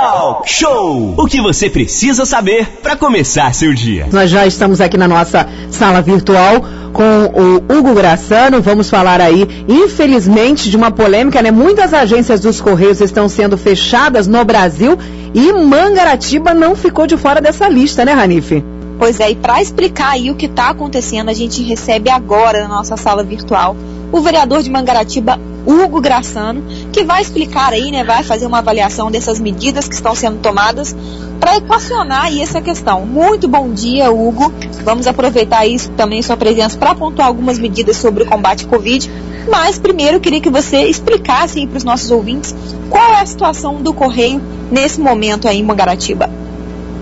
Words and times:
Talk 0.00 0.50
Show! 0.50 1.14
O 1.18 1.26
que 1.26 1.42
você 1.42 1.68
precisa 1.68 2.24
saber 2.24 2.66
para 2.82 2.96
começar 2.96 3.54
seu 3.54 3.74
dia. 3.74 4.08
Nós 4.10 4.30
já 4.30 4.46
estamos 4.46 4.80
aqui 4.80 4.96
na 4.96 5.06
nossa 5.06 5.46
sala 5.70 6.00
virtual 6.00 6.64
com 6.90 7.26
o 7.34 7.56
Hugo 7.56 7.92
Graçano. 7.92 8.62
Vamos 8.62 8.88
falar 8.88 9.20
aí, 9.20 9.46
infelizmente, 9.68 10.70
de 10.70 10.76
uma 10.78 10.90
polêmica, 10.90 11.42
né? 11.42 11.50
Muitas 11.50 11.92
agências 11.92 12.40
dos 12.40 12.62
Correios 12.62 13.02
estão 13.02 13.28
sendo 13.28 13.58
fechadas 13.58 14.26
no 14.26 14.42
Brasil 14.42 14.96
e 15.34 15.52
Mangaratiba 15.52 16.54
não 16.54 16.74
ficou 16.74 17.06
de 17.06 17.18
fora 17.18 17.38
dessa 17.38 17.68
lista, 17.68 18.02
né, 18.02 18.14
Ranife? 18.14 18.64
Pois 18.98 19.20
é, 19.20 19.32
e 19.32 19.36
para 19.36 19.60
explicar 19.60 20.12
aí 20.12 20.30
o 20.30 20.34
que 20.34 20.46
está 20.46 20.70
acontecendo, 20.70 21.28
a 21.28 21.34
gente 21.34 21.62
recebe 21.62 22.08
agora 22.08 22.62
na 22.62 22.68
nossa 22.68 22.96
sala 22.96 23.22
virtual 23.22 23.76
o 24.12 24.20
vereador 24.20 24.62
de 24.62 24.70
Mangaratiba, 24.70 25.38
Hugo 25.66 26.00
Graçano, 26.00 26.62
que 26.92 27.04
vai 27.04 27.22
explicar 27.22 27.72
aí, 27.72 27.90
né, 27.90 28.02
vai 28.02 28.22
fazer 28.22 28.46
uma 28.46 28.58
avaliação 28.58 29.10
dessas 29.10 29.38
medidas 29.38 29.86
que 29.86 29.94
estão 29.94 30.14
sendo 30.14 30.38
tomadas 30.38 30.96
para 31.38 31.56
equacionar 31.56 32.24
aí 32.24 32.40
essa 32.40 32.60
questão. 32.60 33.06
Muito 33.06 33.48
bom 33.48 33.70
dia, 33.70 34.10
Hugo. 34.10 34.52
Vamos 34.84 35.06
aproveitar 35.06 35.66
isso 35.66 35.90
também 35.92 36.22
sua 36.22 36.36
presença 36.36 36.76
para 36.76 36.94
pontuar 36.94 37.28
algumas 37.28 37.58
medidas 37.58 37.96
sobre 37.96 38.24
o 38.24 38.26
combate 38.26 38.64
à 38.64 38.68
Covid. 38.68 39.10
Mas 39.50 39.78
primeiro 39.78 40.16
eu 40.16 40.20
queria 40.20 40.40
que 40.40 40.50
você 40.50 40.82
explicasse 40.82 41.66
para 41.66 41.78
os 41.78 41.84
nossos 41.84 42.10
ouvintes 42.10 42.54
qual 42.90 43.14
é 43.14 43.20
a 43.20 43.26
situação 43.26 43.82
do 43.82 43.92
Correio 43.92 44.40
nesse 44.70 45.00
momento 45.00 45.48
aí 45.48 45.58
em 45.58 45.64
Mangaratiba. 45.64 46.28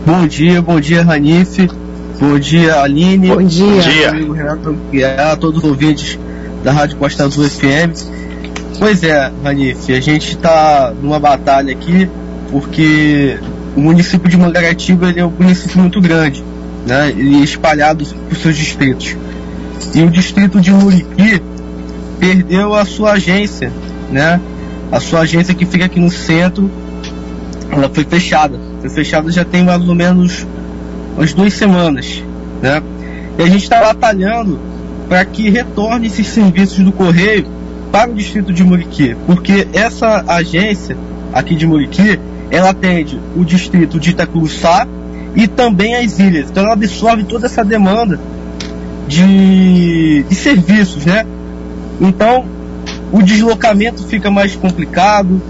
Bom 0.07 0.27
dia, 0.27 0.63
bom 0.63 0.80
dia, 0.80 1.02
Ranife. 1.02 1.69
Bom 2.21 2.38
dia, 2.38 2.80
Aline. 2.80 3.29
Bom 3.29 3.43
dia. 3.43 3.66
Bom 3.66 3.80
dia. 3.80 4.11
Amigo 4.11 4.33
Renato, 4.33 4.77
e 4.93 5.05
a 5.05 5.37
todos 5.37 5.63
os 5.63 5.69
ouvintes 5.69 6.19
da 6.62 6.73
Rádio 6.73 6.97
Costa 6.97 7.25
Azul 7.25 7.48
FM. 7.48 8.19
Pois 8.79 9.03
é, 9.03 9.33
Ranife, 9.43 9.93
a 9.93 10.01
gente 10.01 10.33
está 10.33 10.93
numa 11.03 11.19
batalha 11.19 11.73
aqui 11.73 12.09
porque 12.51 13.39
o 13.77 13.80
município 13.80 14.29
de 14.29 14.37
Mangaratiba 14.37 15.09
ele 15.09 15.21
é 15.21 15.25
um 15.25 15.30
município 15.30 15.80
muito 15.80 16.01
grande, 16.01 16.43
né? 16.87 17.13
E 17.13 17.43
espalhado 17.43 18.05
por 18.05 18.37
seus 18.37 18.57
distritos. 18.57 19.16
E 19.95 20.02
o 20.02 20.10
distrito 20.10 20.60
de 20.60 20.71
Muriqui 20.71 21.43
perdeu 22.19 22.75
a 22.75 22.85
sua 22.85 23.13
agência, 23.13 23.73
né? 24.10 24.41
A 24.91 25.01
sua 25.01 25.21
agência 25.21 25.54
que 25.54 25.66
fica 25.66 25.85
aqui 25.85 26.01
no 26.01 26.10
centro, 26.10 26.71
ela 27.71 27.88
foi 27.88 28.04
fechada. 28.04 28.59
Foi 28.80 28.91
fechada 28.91 29.30
já 29.30 29.45
tem 29.45 29.65
mais 29.65 29.87
ou 29.87 29.95
menos 29.95 30.47
umas 31.16 31.32
duas 31.32 31.52
semanas, 31.52 32.23
né? 32.63 32.82
E 33.38 33.43
a 33.43 33.47
gente 33.47 33.63
está 33.63 33.80
batalhando 33.80 34.59
para 35.09 35.24
que 35.24 35.48
retorne 35.48 36.06
esses 36.06 36.26
serviços 36.28 36.84
do 36.84 36.92
correio 36.92 37.46
para 37.90 38.10
o 38.10 38.14
distrito 38.14 38.52
de 38.52 38.62
Muriqui, 38.62 39.16
porque 39.26 39.66
essa 39.73 40.23
agência 40.26 40.96
aqui 41.32 41.54
de 41.54 41.66
Muriqui, 41.66 42.18
ela 42.51 42.70
atende 42.70 43.18
o 43.36 43.45
distrito 43.45 43.98
de 43.98 44.10
Itacuruçá 44.10 44.86
e 45.34 45.46
também 45.46 45.95
as 45.96 46.18
ilhas. 46.18 46.51
Então 46.51 46.64
ela 46.64 46.73
absorve 46.73 47.24
toda 47.24 47.46
essa 47.46 47.64
demanda 47.64 48.18
de, 49.06 50.23
de 50.29 50.34
serviços, 50.34 51.04
né? 51.06 51.24
Então 52.01 52.45
o 53.10 53.23
deslocamento 53.23 54.06
fica 54.06 54.30
mais 54.30 54.54
complicado, 54.54 55.40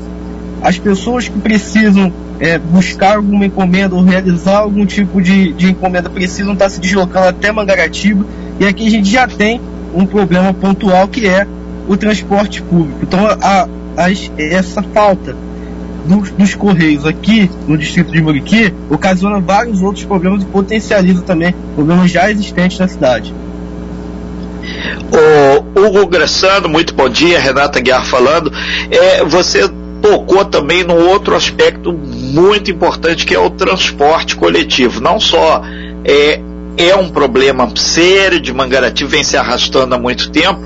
as 0.63 0.79
pessoas 0.79 1.29
que 1.29 1.39
precisam 1.39 2.13
é, 2.41 2.59
buscar 2.59 3.17
alguma 3.17 3.47
encomenda 3.47 3.95
ou 3.95 4.03
realizar 4.03 4.59
algum 4.59 4.87
tipo 4.87 5.21
de, 5.21 5.53
de 5.53 5.71
encomenda 5.71 6.09
precisam 6.09 6.53
estar 6.53 6.69
se 6.69 6.81
deslocando 6.81 7.29
até 7.29 7.51
Mangaratiba. 7.51 8.25
E 8.59 8.67
aqui 8.67 8.87
a 8.87 8.91
gente 8.91 9.11
já 9.11 9.27
tem 9.27 9.61
um 9.95 10.07
problema 10.07 10.53
pontual 10.53 11.09
que 11.09 11.27
é 11.27 11.47
o 11.89 11.97
transporte 11.97 12.63
público. 12.63 13.01
Então, 13.03 13.27
a, 13.27 13.69
a, 13.97 14.11
essa 14.39 14.83
falta 14.83 15.35
dos, 16.05 16.31
dos, 16.31 16.55
Correios 16.55 17.07
aqui 17.07 17.51
no 17.67 17.77
distrito 17.77 18.13
de 18.13 18.21
Muriqui 18.21 18.73
ocasiona 18.91 19.41
vários 19.41 19.83
outros 19.83 20.05
problemas 20.05 20.43
e 20.43 20.47
potencializa 20.47 21.23
também 21.23 21.55
problemas 21.75 22.11
já 22.11 22.31
existentes 22.31 22.79
na 22.79 22.89
cidade. 22.89 23.35
O 25.75 25.81
Hugo 25.81 26.07
Graçano, 26.07 26.69
muito 26.69 26.95
bom 26.95 27.09
dia, 27.09 27.41
Renata 27.41 27.81
Guiar 27.81 28.05
falando. 28.07 28.53
É, 28.91 29.25
você 29.25 29.69
tocou 30.01 30.45
também 30.45 30.85
no 30.85 30.95
outro 30.95 31.35
aspecto 31.35 31.93
muito 31.93 32.71
importante 32.71 33.27
que 33.27 33.35
é 33.35 33.39
o 33.39 33.51
transporte 33.51 34.37
coletivo. 34.37 35.01
Não 35.01 35.19
só 35.19 35.63
é, 36.05 36.41
é 36.79 36.95
um 36.95 37.11
problema 37.11 37.69
sério 37.77 38.41
de 38.41 38.55
Mangaratiba, 38.55 39.11
vem 39.11 39.25
se 39.25 39.37
arrastando 39.37 39.97
há 39.97 39.99
muito 39.99 40.31
tempo, 40.31 40.61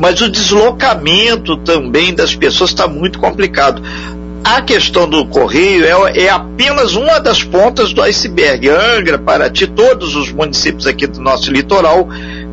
mas 0.00 0.20
o 0.20 0.30
deslocamento 0.30 1.56
também 1.58 2.14
das 2.14 2.34
pessoas 2.34 2.70
está 2.70 2.86
muito 2.86 3.18
complicado. 3.18 3.82
A 4.44 4.62
questão 4.62 5.08
do 5.08 5.26
correio 5.26 5.84
é, 5.84 6.20
é, 6.20 6.30
apenas 6.30 6.94
uma 6.94 7.18
das 7.18 7.42
pontas 7.42 7.92
do 7.92 8.00
iceberg. 8.00 8.68
Angra, 8.68 9.18
Paraty, 9.18 9.66
todos 9.66 10.14
os 10.14 10.30
municípios 10.30 10.86
aqui 10.86 11.08
do 11.08 11.20
nosso 11.20 11.52
litoral 11.52 12.08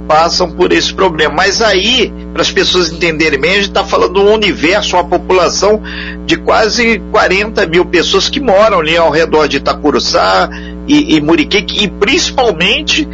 passam 0.07 0.51
por 0.51 0.71
esse 0.71 0.91
problema. 0.91 1.33
Mas 1.35 1.61
aí, 1.61 2.11
para 2.33 2.41
as 2.41 2.51
pessoas 2.51 2.91
entenderem 2.91 3.39
bem, 3.39 3.51
a 3.51 3.55
gente 3.55 3.67
está 3.67 3.83
falando 3.83 4.19
um 4.19 4.33
universo, 4.33 4.95
uma 4.95 5.03
população 5.03 5.81
de 6.25 6.37
quase 6.37 6.99
40 7.11 7.65
mil 7.67 7.85
pessoas 7.85 8.29
que 8.29 8.39
moram 8.39 8.79
ali 8.79 8.97
ao 8.97 9.11
redor 9.11 9.47
de 9.47 9.57
Itacuruçá 9.57 10.49
e, 10.87 11.15
e 11.15 11.21
Muriqui, 11.21 11.65
e 11.83 11.87
principalmente 11.87 13.07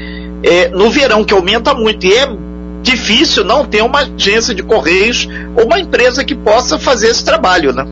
é, 0.43 0.69
no 0.69 0.89
verão, 0.89 1.23
que 1.23 1.33
aumenta 1.33 1.73
muito. 1.73 2.05
E 2.05 2.13
é 2.13 2.27
difícil 2.81 3.43
não 3.43 3.65
ter 3.65 3.83
uma 3.83 3.99
agência 3.99 4.53
de 4.53 4.63
correios 4.63 5.27
ou 5.55 5.65
uma 5.65 5.79
empresa 5.79 6.23
que 6.23 6.35
possa 6.35 6.79
fazer 6.79 7.09
esse 7.09 7.23
trabalho, 7.23 7.73
né? 7.73 7.85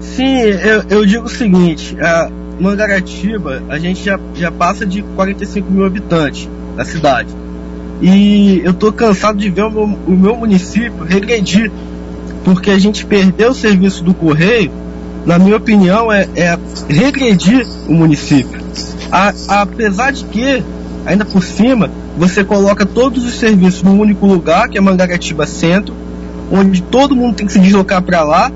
Sim, 0.00 0.38
eu, 0.38 0.84
eu 0.88 1.06
digo 1.06 1.26
o 1.26 1.28
seguinte, 1.28 1.96
a 2.00 2.30
Mangaratiba, 2.58 3.62
a 3.68 3.78
gente 3.78 4.02
já, 4.02 4.18
já 4.34 4.50
passa 4.50 4.86
de 4.86 5.02
45 5.02 5.70
mil 5.70 5.84
habitantes 5.84 6.48
na 6.74 6.84
cidade 6.84 7.28
e 8.00 8.60
eu 8.62 8.74
tô 8.74 8.92
cansado 8.92 9.38
de 9.38 9.48
ver 9.48 9.62
o 9.62 9.70
meu, 9.70 9.98
o 10.06 10.10
meu 10.10 10.36
município 10.36 11.04
regredir, 11.04 11.70
porque 12.44 12.70
a 12.70 12.78
gente 12.78 13.06
perdeu 13.06 13.50
o 13.50 13.54
serviço 13.54 14.04
do 14.04 14.12
correio, 14.12 14.70
na 15.24 15.38
minha 15.38 15.56
opinião, 15.56 16.12
é, 16.12 16.28
é 16.36 16.58
regredir 16.88 17.66
o 17.88 17.94
município. 17.94 18.60
A, 19.10 19.32
apesar 19.62 20.12
de 20.12 20.24
que, 20.24 20.62
ainda 21.04 21.24
por 21.24 21.42
cima, 21.42 21.90
você 22.16 22.42
coloca 22.42 22.84
todos 22.84 23.24
os 23.24 23.34
serviços 23.34 23.82
num 23.82 24.00
único 24.00 24.26
lugar, 24.26 24.68
que 24.68 24.78
é 24.78 24.80
Mangaratiba 24.80 25.46
Centro, 25.46 25.94
onde 26.50 26.82
todo 26.82 27.14
mundo 27.14 27.36
tem 27.36 27.46
que 27.46 27.52
se 27.52 27.60
deslocar 27.60 28.02
para 28.02 28.22
lá. 28.22 28.50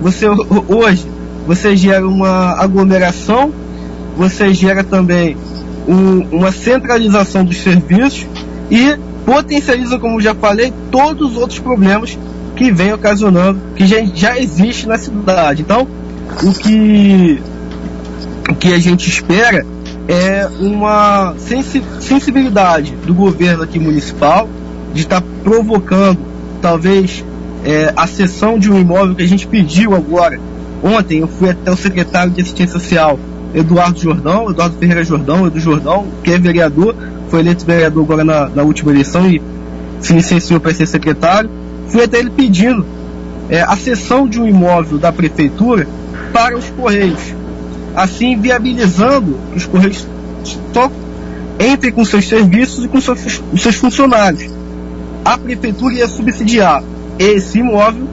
Você 0.00 0.26
hoje 0.68 1.06
você 1.46 1.76
gera 1.76 2.06
uma 2.06 2.52
aglomeração, 2.60 3.52
você 4.16 4.52
gera 4.54 4.84
também 4.84 5.36
um, 5.88 6.36
uma 6.36 6.52
centralização 6.52 7.44
dos 7.44 7.58
serviços 7.58 8.26
e 8.70 8.96
potencializa, 9.24 9.98
como 9.98 10.20
já 10.20 10.34
falei, 10.34 10.72
todos 10.90 11.32
os 11.32 11.36
outros 11.36 11.58
problemas 11.58 12.16
que 12.56 12.70
vem 12.70 12.92
ocasionando, 12.92 13.58
que 13.74 13.86
já, 13.86 14.04
já 14.14 14.38
existe 14.38 14.86
na 14.86 14.98
cidade. 14.98 15.62
Então, 15.62 15.88
o 16.42 16.52
que, 16.52 17.42
o 18.48 18.54
que 18.54 18.72
a 18.72 18.78
gente 18.78 19.08
espera 19.08 19.66
é 20.10 20.48
uma 20.58 21.36
sensibilidade 22.00 22.96
do 23.06 23.14
governo 23.14 23.62
aqui 23.62 23.78
municipal 23.78 24.48
de 24.92 25.02
estar 25.02 25.22
provocando, 25.44 26.18
talvez, 26.60 27.24
é, 27.64 27.92
a 27.94 28.08
cessão 28.08 28.58
de 28.58 28.72
um 28.72 28.76
imóvel 28.76 29.14
que 29.14 29.22
a 29.22 29.28
gente 29.28 29.46
pediu 29.46 29.94
agora. 29.94 30.40
Ontem 30.82 31.20
eu 31.20 31.28
fui 31.28 31.50
até 31.50 31.70
o 31.70 31.76
secretário 31.76 32.32
de 32.32 32.40
assistência 32.40 32.72
social, 32.80 33.20
Eduardo 33.54 34.00
Jordão, 34.00 34.50
Eduardo 34.50 34.76
Ferreira 34.78 35.04
Jordão, 35.04 35.46
Edu 35.46 35.60
Jordão, 35.60 36.08
que 36.24 36.32
é 36.32 36.38
vereador, 36.38 36.96
foi 37.28 37.38
eleito 37.38 37.64
vereador 37.64 38.02
agora 38.02 38.24
na, 38.24 38.48
na 38.48 38.64
última 38.64 38.90
eleição 38.90 39.30
e 39.30 39.40
se 40.00 40.12
licenciou 40.12 40.58
para 40.58 40.74
ser 40.74 40.86
secretário. 40.86 41.48
Fui 41.86 42.02
até 42.02 42.18
ele 42.18 42.30
pedindo 42.30 42.84
é, 43.48 43.62
a 43.62 43.76
cessão 43.76 44.26
de 44.26 44.40
um 44.40 44.48
imóvel 44.48 44.98
da 44.98 45.12
prefeitura 45.12 45.86
para 46.32 46.58
os 46.58 46.68
Correios, 46.70 47.32
assim 47.94 48.38
viabilizando 48.38 49.38
que 49.50 49.58
os 49.58 49.66
Correios 49.66 50.06
entrem 51.58 51.92
com 51.92 52.04
seus 52.04 52.26
serviços 52.26 52.84
e 52.84 52.88
com 52.88 53.00
seus, 53.00 53.42
seus 53.56 53.76
funcionários. 53.76 54.50
A 55.24 55.36
prefeitura 55.36 55.94
ia 55.94 56.08
subsidiar 56.08 56.82
esse 57.18 57.58
imóvel 57.58 58.08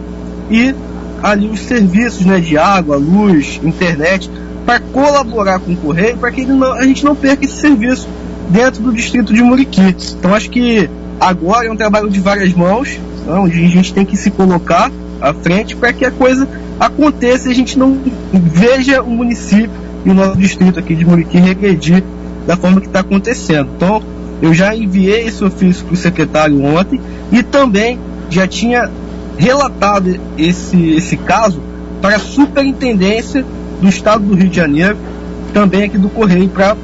e 0.51 0.75
ali 1.23 1.47
os 1.47 1.61
serviços 1.61 2.25
né, 2.25 2.39
de 2.39 2.57
água, 2.57 2.97
luz, 2.97 3.59
internet, 3.63 4.29
para 4.65 4.79
colaborar 4.79 5.59
com 5.59 5.71
o 5.71 5.77
Correio, 5.77 6.17
para 6.17 6.31
que 6.31 6.45
não, 6.45 6.73
a 6.73 6.83
gente 6.83 7.05
não 7.05 7.15
perca 7.15 7.45
esse 7.45 7.55
serviço 7.55 8.07
dentro 8.49 8.83
do 8.83 8.91
distrito 8.91 9.33
de 9.33 9.41
Muriqui. 9.41 9.95
Então 10.19 10.33
acho 10.33 10.49
que 10.49 10.89
agora 11.19 11.67
é 11.67 11.71
um 11.71 11.77
trabalho 11.77 12.09
de 12.09 12.19
várias 12.19 12.53
mãos, 12.53 12.99
né, 13.25 13.33
onde 13.33 13.63
a 13.63 13.69
gente 13.69 13.93
tem 13.93 14.05
que 14.05 14.17
se 14.17 14.29
colocar 14.29 14.91
à 15.21 15.33
frente 15.33 15.75
para 15.75 15.93
que 15.93 16.05
a 16.05 16.11
coisa 16.11 16.47
aconteça 16.79 17.47
e 17.47 17.51
a 17.51 17.55
gente 17.55 17.77
não 17.77 17.97
veja 18.33 19.01
o 19.01 19.09
município 19.09 19.69
e 20.05 20.09
o 20.09 20.13
nosso 20.13 20.37
distrito 20.37 20.79
aqui 20.79 20.95
de 20.95 21.05
Muriqui 21.05 21.37
regredir 21.37 22.03
da 22.45 22.55
forma 22.55 22.79
que 22.79 22.87
está 22.87 22.99
acontecendo. 22.99 23.69
Então 23.75 24.01
eu 24.41 24.53
já 24.53 24.75
enviei 24.75 25.27
esse 25.27 25.43
ofício 25.43 25.85
para 25.85 25.93
o 25.93 25.97
secretário 25.97 26.63
ontem 26.63 27.01
e 27.31 27.41
também 27.41 27.99
já 28.29 28.47
tinha 28.47 28.89
relatado 29.37 30.19
esse, 30.37 30.91
esse 30.91 31.17
caso 31.17 31.61
para 32.01 32.15
a 32.15 32.19
superintendência 32.19 33.45
do 33.81 33.87
estado 33.87 34.23
do 34.23 34.35
Rio 34.35 34.49
de 34.49 34.55
Janeiro, 34.55 34.97
também 35.53 35.83
aqui 35.83 35.97
do 35.97 36.09
Correio, 36.09 36.49
para 36.49 36.75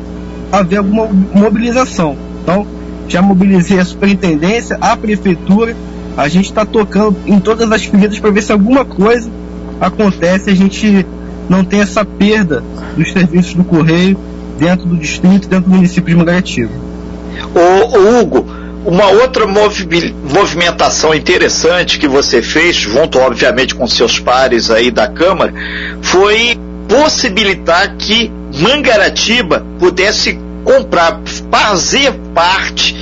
haver 0.51 0.78
alguma 0.78 1.07
mobilização. 1.34 2.16
Então, 2.42 2.66
já 3.07 3.22
mobilizei 3.22 3.80
a 3.80 3.86
superintendência, 3.86 4.78
a 4.80 4.95
prefeitura, 4.95 5.75
a 6.16 6.28
gente 6.28 6.45
está 6.45 6.66
tocando 6.66 7.16
em 7.25 7.40
todas 7.40 7.72
as 7.72 7.86
feridas 7.86 8.19
para 8.19 8.31
ver 8.31 8.44
se 8.44 8.51
alguma 8.51 8.86
coisa 8.86 9.30
acontece, 9.88 10.50
a 10.50 10.56
gente 10.56 11.06
não 11.50 11.63
tem 11.63 11.81
essa 11.81 12.06
perda 12.06 12.63
dos 12.95 13.12
serviços 13.12 13.53
do 13.53 13.63
Correio 13.63 14.18
dentro 14.57 14.88
do 14.88 14.97
distrito, 14.97 15.47
dentro 15.47 15.69
do 15.69 15.75
município 15.75 16.09
de 16.09 16.15
Mangaratiba. 16.15 16.71
O, 17.53 18.19
Hugo, 18.19 18.45
uma 18.85 19.07
outra 19.07 19.45
movimentação 19.45 21.13
interessante 21.13 22.00
que 22.00 22.07
você 22.07 22.41
fez, 22.41 22.75
junto 22.75 23.19
obviamente 23.19 23.75
com 23.75 23.88
seus 23.88 24.19
pares 24.19 24.69
aí 24.69 24.91
da 24.91 25.07
Câmara, 25.07 25.53
foi 26.01 26.57
possibilitar 26.88 27.95
que 27.97 28.31
Mangaratiba 28.59 29.65
pudesse 29.80 30.39
comprar, 30.63 31.19
fazer 31.51 32.13
parte 32.33 32.95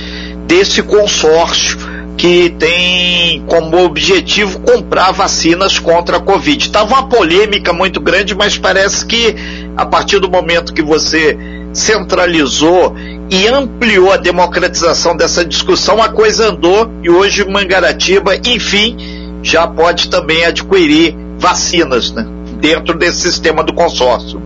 desse 0.46 0.82
consórcio 0.82 1.78
que 2.16 2.50
tem 2.50 3.42
como 3.46 3.84
objetivo 3.84 4.60
comprar 4.60 5.12
vacinas 5.12 5.78
contra 5.78 6.18
a 6.18 6.20
Covid. 6.20 6.66
Estava 6.66 6.94
uma 6.94 7.08
polêmica 7.08 7.72
muito 7.72 8.00
grande, 8.00 8.34
mas 8.34 8.56
parece 8.56 9.04
que 9.06 9.34
a 9.76 9.86
partir 9.86 10.18
do 10.18 10.30
momento 10.30 10.72
que 10.72 10.82
você 10.82 11.36
centralizou 11.72 12.94
e 13.30 13.48
ampliou 13.48 14.12
a 14.12 14.16
democratização 14.16 15.16
dessa 15.16 15.44
discussão, 15.44 16.02
a 16.02 16.08
coisa 16.10 16.50
andou 16.50 16.90
e 17.02 17.10
hoje 17.10 17.48
Mangaratiba, 17.48 18.36
enfim, 18.36 18.96
já 19.42 19.66
pode 19.66 20.08
também 20.08 20.44
adquirir 20.44 21.16
vacinas, 21.38 22.12
né? 22.12 22.26
Dentro 22.60 22.96
desse 22.96 23.22
sistema 23.22 23.64
do 23.64 23.72
consórcio. 23.72 24.40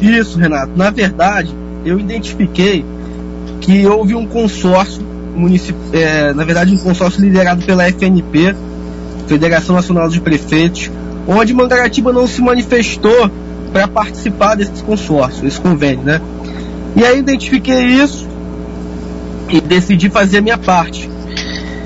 Isso, 0.00 0.38
Renato. 0.38 0.72
Na 0.76 0.90
verdade, 0.90 1.54
eu 1.84 1.98
identifiquei 1.98 2.84
que 3.60 3.86
houve 3.86 4.14
um 4.14 4.26
consórcio 4.26 5.02
é, 5.92 6.32
na 6.32 6.44
verdade 6.44 6.74
um 6.74 6.78
consórcio 6.78 7.22
liderado 7.22 7.64
pela 7.64 7.84
FNP, 7.84 8.54
Federação 9.26 9.76
Nacional 9.76 10.08
de 10.08 10.20
Prefeitos, 10.20 10.90
onde 11.26 11.54
Mangaratiba 11.54 12.12
não 12.12 12.26
se 12.26 12.40
manifestou 12.40 13.30
para 13.72 13.86
participar 13.86 14.56
desse 14.56 14.82
consórcio, 14.82 15.46
esse 15.46 15.60
convênio, 15.60 16.04
né? 16.04 16.20
E 16.96 17.04
aí 17.04 17.18
identifiquei 17.18 17.84
isso 17.84 18.28
e 19.48 19.60
decidi 19.60 20.10
fazer 20.10 20.38
a 20.38 20.40
minha 20.40 20.58
parte. 20.58 21.08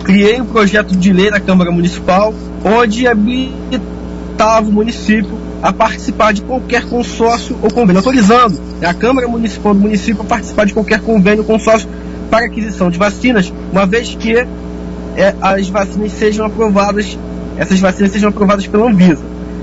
Criei 0.04 0.40
um 0.40 0.46
projeto 0.46 0.96
de 0.96 1.12
lei 1.12 1.30
na 1.30 1.40
Câmara 1.40 1.70
Municipal, 1.70 2.34
onde 2.64 3.06
habilitava 3.06 4.68
o 4.68 4.72
município 4.72 5.38
a 5.62 5.72
participar 5.72 6.32
de 6.32 6.42
qualquer 6.42 6.84
consórcio 6.84 7.56
ou 7.62 7.70
convênio, 7.70 7.98
autorizando 7.98 8.60
a 8.82 8.92
Câmara 8.92 9.26
Municipal 9.26 9.72
do 9.72 9.80
município 9.80 10.22
a 10.22 10.24
participar 10.24 10.66
de 10.66 10.74
qualquer 10.74 11.00
convênio 11.00 11.40
ou 11.40 11.44
consórcio 11.44 11.88
para 12.34 12.46
aquisição 12.46 12.90
de 12.90 12.98
vacinas, 12.98 13.52
uma 13.70 13.86
vez 13.86 14.16
que 14.16 14.34
é, 14.36 15.34
as 15.40 15.68
vacinas 15.68 16.10
sejam 16.10 16.44
aprovadas, 16.44 17.16
essas 17.56 17.78
vacinas 17.78 18.10
sejam 18.10 18.28
aprovadas 18.28 18.66
pela 18.66 18.88
Anvisa. 18.88 19.22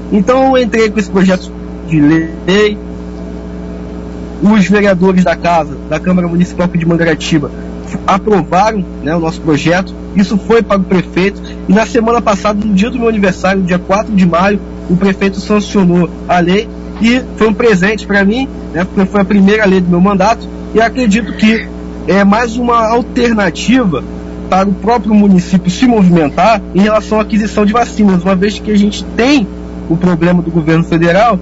Então 0.10 0.56
eu 0.56 0.64
entrei 0.64 0.90
com 0.90 0.98
esse 0.98 1.10
projeto 1.10 1.52
de 1.90 2.00
lei, 2.00 2.78
os 4.42 4.70
vereadores 4.70 5.26
da 5.26 5.36
casa, 5.36 5.78
da 5.90 6.00
Câmara 6.00 6.30
Municipal 6.30 6.66
de 6.66 6.86
Mangaratiba, 6.86 7.52
aprovaram 8.08 8.86
né, 9.04 9.14
o 9.14 9.20
nosso 9.20 9.42
projeto, 9.42 9.94
isso 10.16 10.38
foi 10.38 10.64
para 10.64 10.80
o 10.80 10.84
prefeito, 10.86 11.42
e 11.68 11.74
na 11.74 11.86
semana 11.86 12.22
passada, 12.22 12.66
no 12.66 12.74
dia 12.74 12.90
do 12.90 12.98
meu 12.98 13.10
aniversário, 13.10 13.62
dia 13.64 13.80
4 13.80 14.16
de 14.16 14.26
maio, 14.26 14.62
o 14.90 14.96
prefeito 14.96 15.42
sancionou 15.42 16.10
a 16.26 16.40
lei 16.40 16.70
e 17.02 17.22
foi 17.36 17.50
um 17.50 17.54
presente 17.54 18.08
para 18.08 18.24
mim, 18.24 18.48
né, 18.74 18.86
porque 18.86 19.06
foi 19.12 19.20
a 19.20 19.26
primeira 19.26 19.66
lei 19.66 19.82
do 19.82 19.90
meu 19.90 20.00
mandato, 20.00 20.48
e 20.74 20.80
acredito 20.80 21.34
que 21.34 21.68
é 22.08 22.24
mais 22.24 22.58
uma 22.58 22.88
alternativa 22.88 24.04
para 24.50 24.68
o 24.68 24.74
próprio 24.74 25.14
município 25.14 25.72
se 25.72 25.86
movimentar 25.88 26.62
em 26.76 26.82
relação 26.82 27.20
à 27.20 27.22
aquisição 27.22 27.66
de 27.66 27.72
vacinas, 27.72 28.24
uma 28.24 28.36
vez 28.36 28.60
que 28.60 28.72
a 28.72 28.78
gente 28.78 29.04
tem 29.16 29.48
o 29.90 29.96
problema 29.96 30.42
do 30.42 30.52
governo 30.52 30.84
federal 30.84 31.40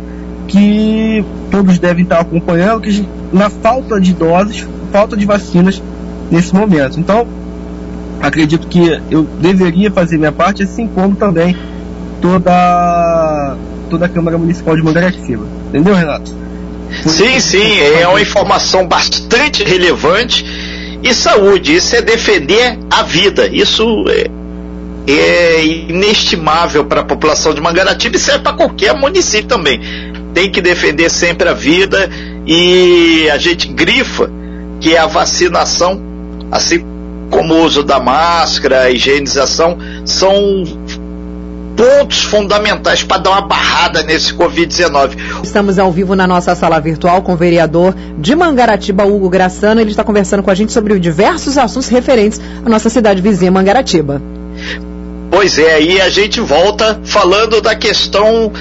que 0.48 1.24
todos 1.52 1.78
devem 1.80 2.04
estar 2.04 2.20
acompanhando, 2.20 2.82
que 2.82 3.08
na 3.32 3.50
falta 3.50 4.00
de 4.00 4.14
doses, 4.14 4.68
falta 4.92 5.16
de 5.16 5.26
vacinas 5.26 5.82
nesse 6.32 6.54
momento. 6.54 7.00
Então, 7.00 7.28
acredito 8.22 8.68
que 8.68 9.00
eu 9.10 9.24
deveria 9.24 9.92
fazer 9.92 10.18
minha 10.18 10.32
parte, 10.32 10.64
assim 10.64 10.88
como 10.88 11.16
também 11.16 11.56
toda, 12.22 13.56
toda 13.90 14.06
a 14.06 14.10
Câmara 14.10 14.38
Municipal 14.38 14.76
de 14.76 14.82
Mangaratiba. 14.82 15.46
Entendeu, 15.70 15.94
Renato? 15.94 16.34
Sim, 17.06 17.40
sim, 17.40 17.80
é 18.02 18.08
uma 18.08 18.22
informação 18.22 18.88
bastante 18.88 19.64
relevante. 19.64 20.44
E 21.04 21.14
saúde, 21.14 21.76
isso 21.76 21.96
é 21.96 22.02
defender 22.02 22.78
a 22.92 23.04
vida. 23.04 23.48
Isso 23.48 24.06
é, 24.10 24.30
é 25.12 25.66
inestimável 25.66 26.86
para 26.86 27.02
a 27.02 27.06
população 27.06 27.54
de 27.54 27.62
Mangaratiba 27.62 28.18
e 28.18 28.20
serve 28.20 28.44
para 28.44 28.54
qualquer 28.54 28.94
município 28.96 29.48
também. 29.48 29.80
Tem 30.34 30.52
que 30.52 30.62
defender 30.62 31.10
sempre 31.10 31.48
a 31.48 31.54
vida 31.54 32.10
e 32.46 33.30
a 33.32 33.38
gente 33.38 33.68
grifa 33.68 34.30
que 34.80 34.96
a 34.96 35.06
vacinação, 35.06 36.02
assim 36.52 36.86
como 37.30 37.54
o 37.54 37.64
uso 37.64 37.84
da 37.84 38.00
máscara, 38.00 38.84
a 38.84 38.92
higienização, 38.92 39.78
são 40.06 40.64
pontos 41.80 42.24
fundamentais 42.24 43.04
para 43.04 43.20
dar 43.20 43.30
uma 43.30 43.42
barrada 43.42 44.04
nesse 44.04 44.34
Covid-19. 44.34 45.42
Estamos 45.42 45.80
ao 45.80 45.90
vivo 45.90 46.14
na 46.14 46.28
nossa 46.28 46.54
sala 46.54 46.78
virtual 46.78 47.22
com 47.22 47.32
o 47.32 47.38
vereador 47.38 47.96
de 48.18 48.36
Mangaratiba, 48.36 49.06
Hugo 49.06 49.30
Graçano. 49.30 49.80
Ele 49.80 49.92
está 49.92 50.04
conversando 50.04 50.44
com 50.44 50.52
a 50.52 50.56
gente 50.56 50.74
sobre 50.74 51.00
diversos 51.00 51.58
assuntos 51.58 51.88
referentes 51.88 52.42
à 52.66 52.70
nossa 52.70 52.90
cidade 52.90 53.22
vizinha, 53.22 53.50
Mangaratiba. 53.50 54.22
Pois 55.32 55.58
é, 55.58 55.76
aí 55.76 56.02
a 56.02 56.10
gente 56.10 56.42
volta 56.42 57.00
falando 57.06 57.62
da 57.62 57.74
questão 57.74 58.52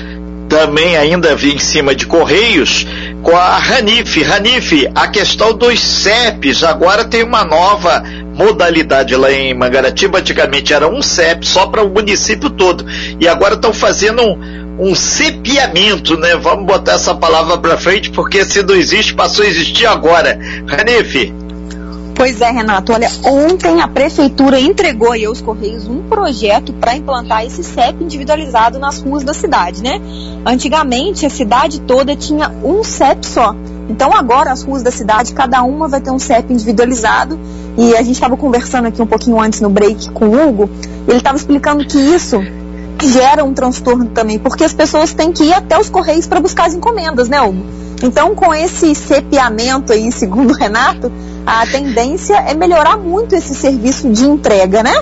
também 0.49 0.97
ainda 0.97 1.37
em 1.43 1.59
cima 1.59 1.95
de 1.95 2.07
Correios, 2.07 2.87
com 3.23 3.37
a 3.37 3.59
Ranif. 3.59 4.23
Ranif, 4.23 4.89
a 4.95 5.09
questão 5.09 5.53
dos 5.53 5.81
CEPs, 5.81 6.65
agora 6.65 7.05
tem 7.05 7.23
uma 7.23 7.45
nova 7.45 8.03
modalidade 8.35 9.15
lá 9.15 9.31
em 9.31 9.55
Mangaratiba. 9.55 10.19
Antigamente 10.19 10.73
era 10.73 10.89
um 10.89 11.03
CEP 11.03 11.47
só 11.47 11.67
para 11.67 11.83
o 11.83 11.91
município 11.91 12.51
todo. 12.51 12.87
E 13.21 13.29
agora 13.29 13.55
estão 13.55 13.73
fazendo 13.73 14.23
um, 14.23 14.91
um 14.91 14.95
cepiamento, 14.95 16.17
né? 16.17 16.37
Vamos 16.37 16.67
botar 16.67 16.93
essa 16.93 17.15
palavra 17.15 17.59
para 17.59 17.77
frente, 17.77 18.11
porque 18.11 18.45
se 18.45 18.63
não 18.63 18.75
existe, 18.75 19.15
passou 19.15 19.45
a 19.45 19.49
existir 19.49 19.87
agora. 19.87 20.39
Ranif. 20.67 21.33
Pois 22.19 22.41
é, 22.41 22.51
Renato. 22.51 22.93
Olha, 22.93 23.09
ontem 23.25 23.81
a 23.81 23.87
prefeitura 23.87 24.59
entregou 24.59 25.13
aí 25.13 25.25
aos 25.25 25.41
Correios 25.41 25.87
um 25.87 26.03
projeto 26.03 26.73
para 26.73 26.97
implantar 26.97 27.47
esse 27.47 27.63
CEP 27.63 28.03
individualizado 28.03 28.77
nas 28.77 28.99
ruas 28.99 29.23
da 29.23 29.33
cidade, 29.33 29.81
né? 29.81 30.01
Antigamente 30.45 31.25
a 31.25 31.31
cidade 31.31 31.81
toda 31.83 32.17
tinha 32.17 32.49
um 32.65 32.83
CEP 32.83 33.25
só. 33.25 33.55
Então 33.89 34.13
agora 34.13 34.51
as 34.51 34.65
ruas 34.65 34.83
da 34.83 34.91
cidade, 34.91 35.33
cada 35.33 35.63
uma 35.63 35.87
vai 35.87 36.01
ter 36.01 36.11
um 36.11 36.19
CEP 36.19 36.53
individualizado. 36.53 37.39
E 37.79 37.95
a 37.95 38.03
gente 38.03 38.15
estava 38.15 38.37
conversando 38.37 38.89
aqui 38.89 39.01
um 39.01 39.07
pouquinho 39.07 39.41
antes 39.41 39.61
no 39.61 39.71
break 39.71 40.11
com 40.11 40.27
o 40.27 40.49
Hugo. 40.49 40.69
Ele 41.07 41.19
estava 41.19 41.37
explicando 41.37 41.87
que 41.87 41.99
isso 41.99 42.39
gera 43.01 43.45
um 43.45 43.55
transtorno 43.55 44.07
também, 44.07 44.41
porque 44.41 44.65
as 44.65 44.73
pessoas 44.73 45.15
têm 45.15 45.31
que 45.31 45.45
ir 45.45 45.53
até 45.53 45.79
os 45.79 45.89
Correios 45.89 46.27
para 46.27 46.41
buscar 46.41 46.67
as 46.67 46.75
encomendas, 46.75 47.29
né, 47.29 47.41
Hugo? 47.41 47.78
Então, 48.03 48.35
com 48.35 48.55
esse 48.55 48.95
cepiamento 48.95 49.93
aí, 49.93 50.11
segundo 50.13 50.53
o 50.53 50.57
Renato, 50.57 51.11
a 51.47 51.67
tendência 51.67 52.35
é 52.35 52.55
melhorar 52.55 52.97
muito 52.97 53.35
esse 53.35 53.55
serviço 53.55 54.11
de 54.11 54.25
entrega, 54.25 54.83
né? 54.83 54.95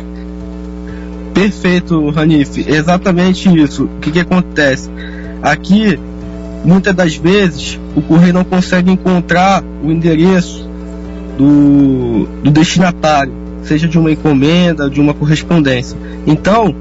Perfeito, 1.34 2.08
Ranif. 2.10 2.64
Exatamente 2.66 3.48
isso. 3.54 3.84
O 3.84 4.00
que, 4.00 4.10
que 4.10 4.20
acontece? 4.20 4.90
Aqui, 5.42 5.98
muitas 6.64 6.94
das 6.94 7.16
vezes, 7.16 7.78
o 7.94 8.00
correio 8.00 8.32
não 8.32 8.44
consegue 8.44 8.90
encontrar 8.90 9.62
o 9.82 9.90
endereço 9.90 10.66
do, 11.36 12.26
do 12.42 12.50
destinatário, 12.50 13.32
seja 13.62 13.86
de 13.86 13.98
uma 13.98 14.10
encomenda, 14.10 14.88
de 14.88 15.00
uma 15.00 15.12
correspondência. 15.12 15.98
Então, 16.26 16.74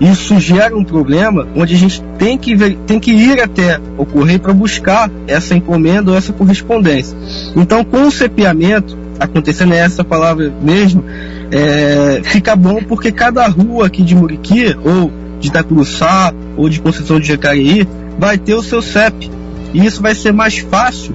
isso 0.00 0.40
gera 0.40 0.74
um 0.74 0.82
problema 0.82 1.46
onde 1.54 1.74
a 1.74 1.78
gente 1.78 2.02
tem 2.18 2.38
que, 2.38 2.56
ver, 2.56 2.76
tem 2.86 2.98
que 2.98 3.12
ir 3.12 3.40
até 3.40 3.78
o 3.98 4.06
correio 4.06 4.40
para 4.40 4.54
buscar 4.54 5.10
essa 5.26 5.54
encomenda 5.54 6.10
ou 6.10 6.16
essa 6.16 6.32
correspondência. 6.32 7.16
Então, 7.54 7.84
com 7.84 8.06
o 8.06 8.10
cepiamento, 8.10 8.96
acontecendo 9.18 9.74
essa 9.74 10.02
palavra 10.02 10.50
mesmo, 10.62 11.04
é, 11.52 12.22
fica 12.24 12.56
bom 12.56 12.82
porque 12.82 13.12
cada 13.12 13.46
rua 13.46 13.86
aqui 13.86 14.02
de 14.02 14.14
Muriqui, 14.14 14.74
ou 14.82 15.12
de 15.38 15.48
Itacuruçá, 15.48 16.32
ou 16.56 16.70
de 16.70 16.80
Conceição 16.80 17.20
de 17.20 17.28
Jacareí, 17.28 17.86
vai 18.18 18.38
ter 18.38 18.54
o 18.54 18.62
seu 18.62 18.80
CEP. 18.80 19.30
E 19.74 19.84
isso 19.84 20.00
vai 20.00 20.14
ser 20.14 20.32
mais 20.32 20.58
fácil 20.58 21.14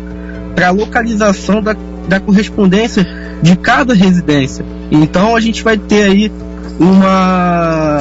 para 0.54 0.68
a 0.68 0.72
localização 0.72 1.62
da, 1.62 1.76
da 2.08 2.20
correspondência 2.20 3.06
de 3.42 3.56
cada 3.56 3.94
residência. 3.94 4.64
Então 4.92 5.36
a 5.36 5.40
gente 5.40 5.64
vai 5.64 5.78
ter 5.78 6.04
aí 6.04 6.32
uma 6.80 7.98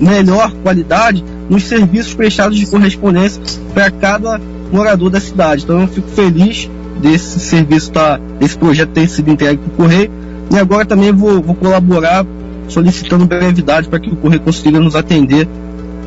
melhor 0.00 0.52
qualidade 0.62 1.24
nos 1.48 1.64
serviços 1.64 2.14
prestados 2.14 2.58
de 2.58 2.66
correspondência 2.66 3.42
para 3.72 3.90
cada 3.90 4.40
morador 4.72 5.10
da 5.10 5.20
cidade. 5.20 5.64
Então 5.64 5.80
eu 5.80 5.88
fico 5.88 6.08
feliz 6.08 6.68
desse 7.00 7.38
serviço, 7.40 7.92
tá, 7.92 8.18
desse 8.38 8.56
projeto 8.56 8.90
ter 8.90 9.08
sido 9.08 9.30
entregue 9.30 9.58
para 9.58 9.72
o 9.72 9.76
Correio. 9.76 10.10
E 10.50 10.58
agora 10.58 10.84
também 10.84 11.12
vou, 11.12 11.40
vou 11.42 11.54
colaborar 11.54 12.24
solicitando 12.68 13.26
brevidade 13.26 13.88
para 13.88 14.00
que 14.00 14.10
o 14.10 14.16
Correio 14.16 14.40
consiga 14.40 14.80
nos 14.80 14.96
atender 14.96 15.48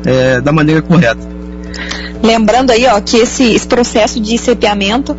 é, 0.04 0.40
da 0.40 0.52
maneira 0.52 0.82
correta. 0.82 1.20
Lembrando 2.22 2.70
aí 2.70 2.86
ó, 2.86 3.00
que 3.00 3.18
esse, 3.18 3.44
esse 3.54 3.66
processo 3.66 4.20
de 4.20 4.36
cepeamento 4.38 5.16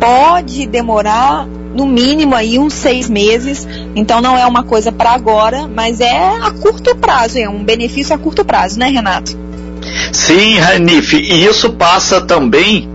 pode 0.00 0.66
demorar 0.66 1.46
no 1.74 1.86
mínimo 1.86 2.34
aí 2.34 2.58
uns 2.58 2.74
seis 2.74 3.08
meses. 3.08 3.66
Então 3.94 4.20
não 4.20 4.36
é 4.36 4.46
uma 4.46 4.62
coisa 4.62 4.90
para 4.90 5.10
agora, 5.10 5.68
mas 5.68 6.00
é 6.00 6.36
a 6.40 6.50
curto 6.50 6.94
prazo, 6.96 7.38
é 7.38 7.48
um 7.48 7.62
benefício 7.62 8.14
a 8.14 8.18
curto 8.18 8.44
prazo, 8.44 8.78
né, 8.78 8.88
Renato? 8.88 9.38
Sim, 10.12 10.58
Ranif, 10.58 11.14
e 11.14 11.44
isso 11.44 11.70
passa 11.70 12.20
também 12.20 12.88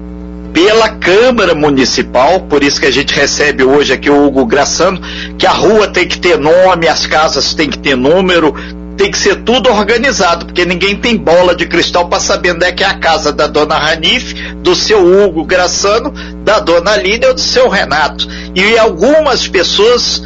pela 0.56 0.88
Câmara 0.88 1.54
Municipal, 1.54 2.40
por 2.40 2.64
isso 2.64 2.80
que 2.80 2.86
a 2.86 2.92
gente 2.92 3.14
recebe 3.14 3.62
hoje 3.66 3.92
aqui 3.92 4.10
o 4.10 4.26
Hugo 4.26 4.46
Graçano, 4.46 5.02
que 5.38 5.46
a 5.46 5.52
rua 5.52 5.90
tem 5.90 6.08
que 6.08 6.18
ter 6.18 6.40
nome, 6.40 6.88
as 6.88 7.06
casas 7.06 7.54
tem 7.54 7.70
que 7.70 7.78
ter 7.78 7.98
número, 7.98 8.56
tem 8.98 9.12
que 9.12 9.18
ser 9.18 9.44
tudo 9.44 9.70
organizado, 9.70 10.46
porque 10.46 10.66
ninguém 10.66 10.96
tem 10.96 11.18
bola 11.18 11.56
de 11.56 11.66
cristal 11.66 12.08
para 12.08 12.20
saber 12.20 12.54
onde 12.54 12.66
é 12.66 12.72
que 12.72 12.84
é 12.84 12.88
a 12.88 12.98
casa 12.98 13.32
da 13.32 13.48
dona 13.48 13.78
Ranif, 13.78 14.34
do 14.56 14.76
seu 14.76 15.06
Hugo 15.06 15.44
Graçano, 15.44 16.12
da 16.44 16.60
dona 16.60 16.92
Aline 16.92 17.26
ou 17.26 17.34
do 17.34 17.42
seu 17.42 17.68
Renato. 17.68 18.28
E 18.56 18.78
algumas 18.78 19.48
pessoas, 19.48 20.22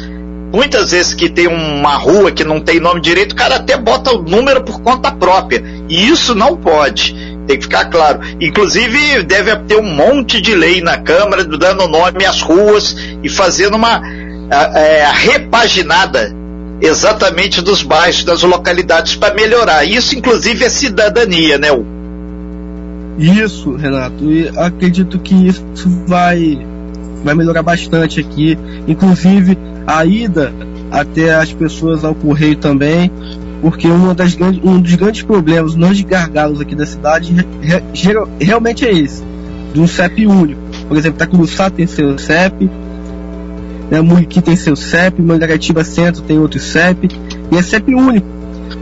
muitas 0.52 0.92
vezes 0.92 1.14
que 1.14 1.28
tem 1.28 1.48
uma 1.48 1.96
rua 1.96 2.30
que 2.30 2.44
não 2.44 2.60
tem 2.60 2.78
nome 2.78 3.00
direito, 3.00 3.32
o 3.32 3.36
cara 3.36 3.56
até 3.56 3.76
bota 3.76 4.12
o 4.12 4.22
número 4.22 4.62
por 4.62 4.80
conta 4.80 5.10
própria. 5.10 5.62
E 5.88 6.08
isso 6.08 6.34
não 6.34 6.56
pode. 6.56 7.14
Tem 7.46 7.56
que 7.56 7.64
ficar 7.64 7.86
claro. 7.86 8.20
Inclusive, 8.40 9.24
deve 9.24 9.56
ter 9.64 9.76
um 9.76 9.94
monte 9.94 10.40
de 10.40 10.54
lei 10.54 10.80
na 10.80 10.98
Câmara 10.98 11.42
dando 11.44 11.88
nome 11.88 12.24
às 12.24 12.40
ruas 12.40 12.96
e 13.22 13.28
fazendo 13.28 13.74
uma 13.74 14.00
é, 14.76 15.10
repaginada 15.12 16.39
exatamente 16.80 17.60
dos 17.60 17.82
bairros, 17.82 18.24
das 18.24 18.42
localidades 18.42 19.16
para 19.16 19.34
melhorar. 19.34 19.84
Isso, 19.84 20.16
inclusive, 20.16 20.64
é 20.64 20.68
cidadania, 20.68 21.58
né? 21.58 21.68
Isso, 23.18 23.74
Renato. 23.74 24.30
E 24.30 24.48
acredito 24.56 25.18
que 25.18 25.34
isso 25.48 25.64
vai, 26.06 26.58
vai 27.22 27.34
melhorar 27.34 27.62
bastante 27.62 28.20
aqui. 28.20 28.58
Inclusive, 28.88 29.58
a 29.86 30.04
ida 30.04 30.52
até 30.90 31.34
as 31.34 31.52
pessoas 31.52 32.04
ao 32.04 32.14
correio 32.14 32.56
também, 32.56 33.10
porque 33.60 33.86
uma 33.86 34.14
das 34.14 34.34
grandes, 34.34 34.60
um 34.64 34.80
dos 34.80 34.94
grandes 34.94 35.22
problemas, 35.22 35.76
de 35.96 36.02
gargalos 36.02 36.60
aqui 36.60 36.74
da 36.74 36.86
cidade, 36.86 37.32
re, 37.32 37.82
re, 37.94 38.14
realmente 38.40 38.84
é 38.84 38.92
esse, 38.92 39.22
de 39.72 39.80
um 39.80 39.86
CEP 39.86 40.26
único. 40.26 40.60
Por 40.88 40.96
exemplo, 40.96 41.18
Tacuruçá 41.18 41.70
tem 41.70 41.86
seu 41.86 42.18
CEP, 42.18 42.68
né? 43.90 44.00
Muriqui 44.00 44.40
tem 44.40 44.56
seu 44.56 44.76
CEP, 44.76 45.20
Mangaratiba 45.20 45.84
Centro 45.84 46.22
tem 46.22 46.38
outro 46.38 46.60
CEP, 46.60 47.08
e 47.50 47.56
é 47.56 47.62
CEP 47.62 47.94
único. 47.94 48.26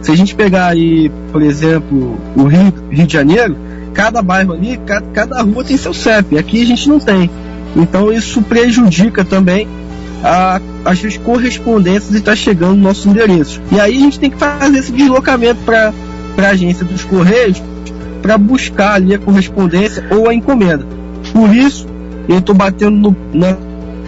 Se 0.03 0.13
a 0.13 0.17
gente 0.17 0.35
pegar 0.35 0.69
aí, 0.69 1.11
por 1.33 1.43
exemplo, 1.43 2.19
o 2.37 2.45
Rio, 2.45 2.73
Rio 2.91 3.07
de 3.07 3.13
Janeiro, 3.13 3.57
cada 3.95 4.23
bairro 4.23 4.53
ali, 4.53 4.79
cada, 4.87 5.07
cada 5.13 5.43
rua 5.43 5.65
tem 5.65 5.77
seu 5.77 5.93
CEP. 5.93 6.39
Aqui 6.39 6.63
a 6.63 6.67
gente 6.67 6.89
não 6.89 7.01
tem. 7.01 7.31
Então 7.75 8.13
isso 8.13 8.43
prejudica 8.43 9.25
também 9.25 9.67
a, 10.23 10.61
as 10.85 11.17
correspondências 11.19 12.15
e 12.15 12.19
está 12.19 12.37
chegando 12.37 12.77
no 12.77 12.83
nosso 12.83 13.09
endereço. 13.09 13.61
E 13.73 13.81
aí 13.81 13.97
a 13.97 14.01
gente 14.01 14.21
tem 14.21 14.31
que 14.31 14.37
fazer 14.37 14.79
esse 14.79 14.93
deslocamento 14.93 15.61
para 15.65 15.93
a 16.39 16.49
agência 16.49 16.85
dos 16.85 17.05
Correios 17.05 17.63
para 18.23 18.37
buscar 18.37 18.95
ali 18.95 19.15
a 19.15 19.19
correspondência 19.19 20.05
ou 20.11 20.29
a 20.29 20.35
encomenda. 20.35 20.87
Por 21.33 21.55
isso, 21.55 21.87
eu 22.29 22.39
estou 22.39 22.55
batendo 22.55 22.97
no, 22.97 23.17
na 23.33 23.57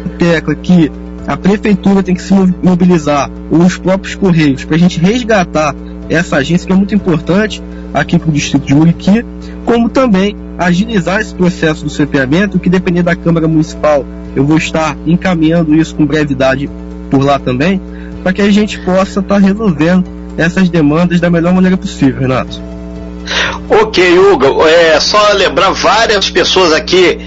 tecla 0.08 0.54
que 0.54 0.90
a 1.26 1.36
prefeitura 1.36 2.02
tem 2.02 2.14
que 2.14 2.22
se 2.22 2.34
mobilizar, 2.62 3.30
ou 3.50 3.60
os 3.60 3.76
próprios 3.76 4.14
Correios, 4.14 4.64
para 4.64 4.76
a 4.76 4.78
gente 4.78 4.98
resgatar 4.98 5.74
essa 6.08 6.36
agência 6.36 6.66
que 6.66 6.72
é 6.72 6.76
muito 6.76 6.94
importante 6.94 7.62
aqui 7.94 8.18
para 8.18 8.28
o 8.28 8.32
distrito 8.32 8.66
de 8.66 8.74
Muriqui, 8.74 9.24
como 9.64 9.88
também 9.88 10.36
agilizar 10.58 11.20
esse 11.20 11.34
processo 11.34 11.84
do 11.84 11.90
CPamento, 11.90 12.58
que 12.58 12.68
depender 12.68 13.02
da 13.02 13.14
Câmara 13.14 13.46
Municipal, 13.46 14.04
eu 14.34 14.44
vou 14.44 14.56
estar 14.56 14.96
encaminhando 15.06 15.74
isso 15.74 15.94
com 15.94 16.04
brevidade 16.04 16.68
por 17.10 17.22
lá 17.22 17.38
também, 17.38 17.80
para 18.22 18.32
que 18.32 18.42
a 18.42 18.50
gente 18.50 18.78
possa 18.80 19.20
estar 19.20 19.36
tá 19.36 19.38
resolvendo 19.38 20.04
essas 20.36 20.68
demandas 20.68 21.20
da 21.20 21.30
melhor 21.30 21.52
maneira 21.52 21.76
possível, 21.76 22.20
Renato. 22.20 22.60
Ok, 23.68 24.18
Hugo, 24.18 24.66
é 24.66 24.98
só 24.98 25.32
lembrar 25.34 25.70
várias 25.70 26.28
pessoas 26.28 26.72
aqui 26.72 27.18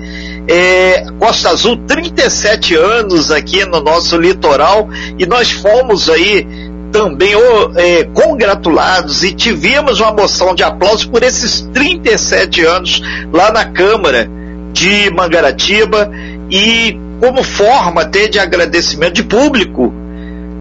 É, 0.47 1.04
Costa 1.18 1.50
Azul, 1.50 1.78
37 1.78 2.76
anos 2.76 3.32
aqui 3.32 3.64
no 3.64 3.80
nosso 3.80 4.16
litoral, 4.16 4.88
e 5.18 5.26
nós 5.26 5.50
fomos 5.50 6.09
aí 6.09 6.47
também 6.92 7.32
é, 7.75 8.04
congratulados 8.04 9.25
e 9.25 9.35
tivemos 9.35 9.99
uma 9.99 10.12
moção 10.12 10.54
de 10.54 10.62
aplauso 10.62 11.09
por 11.09 11.25
esses 11.25 11.62
37 11.73 12.64
anos 12.64 13.02
lá 13.32 13.50
na 13.50 13.64
Câmara 13.64 14.30
de 14.72 15.10
Mangaratiba 15.10 16.10
e 16.50 16.98
como 17.20 17.42
forma 17.42 18.02
até 18.02 18.26
de 18.26 18.38
agradecimento 18.38 19.14
de 19.14 19.22
público. 19.22 19.92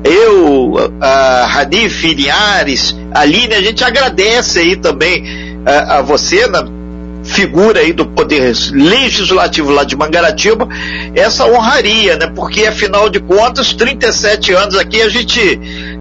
Eu, 0.04 0.74
a 1.00 1.46
Ranif, 1.48 2.14
Linhares, 2.14 2.96
a 3.14 3.22
Aline, 3.22 3.54
a 3.54 3.62
gente 3.62 3.84
agradece 3.84 4.60
aí 4.60 4.76
também 4.76 5.24
a, 5.66 5.98
a 5.98 6.02
você, 6.02 6.48
na 6.48 6.64
figura 7.24 7.82
aí 7.82 7.94
do 7.94 8.06
poder 8.06 8.54
legislativo 8.72 9.72
lá 9.72 9.84
de 9.84 9.96
Mangaratiba, 9.96 10.68
essa 11.16 11.46
honraria, 11.46 12.18
né? 12.18 12.32
Porque 12.36 12.66
afinal 12.66 13.10
de 13.10 13.20
contas, 13.20 13.74
37 13.74 14.54
anos 14.54 14.76
aqui 14.76 15.02
a 15.02 15.10
gente 15.10 15.40